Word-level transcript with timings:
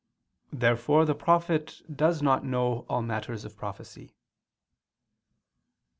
Therefore 0.51 1.05
the 1.05 1.13
prophet 1.13 1.83
does 1.95 2.23
not 2.23 2.43
know 2.43 2.87
all 2.89 3.03
matters 3.03 3.45
of 3.45 3.55
prophecy. 3.55 4.15